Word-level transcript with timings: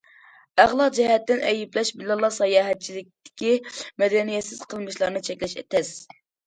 ئەخلاق 0.61 0.95
جەھەتتىن 0.99 1.43
ئەيىبلەش 1.49 1.93
بىلەنلا 1.99 2.31
ساياھەتچىلىكتىكى 2.39 3.55
مەدەنىيەتسىز 4.05 4.69
قىلمىشلارنى 4.75 5.27
چەكلەش 5.31 5.59
تەس. 5.75 5.99